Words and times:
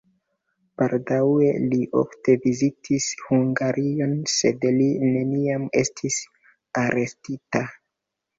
Baldaŭe 0.81 1.49
li 1.73 1.77
ofte 2.01 2.35
vizitis 2.45 3.09
Hungarion, 3.25 4.15
sed 4.37 4.67
li 4.79 4.89
neniam 5.11 5.69
estis 5.83 6.19
arestita. 6.87 7.63